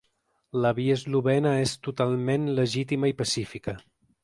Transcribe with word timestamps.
La 0.63 0.71
via 0.79 0.95
eslovena 0.99 1.51
és 1.65 1.75
totalment 1.89 2.49
legítima 2.63 3.13
i 3.15 3.17
pacífica. 3.23 3.79